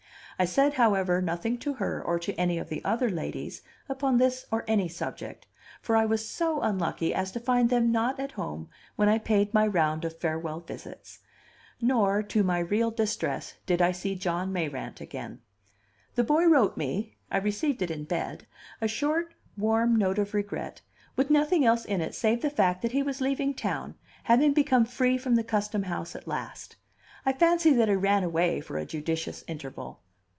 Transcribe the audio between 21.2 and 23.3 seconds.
nothing else in it save the fact that he was